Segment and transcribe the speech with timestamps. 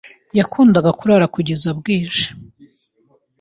[0.37, 2.25] Yakundaga kurara kugeza bwije.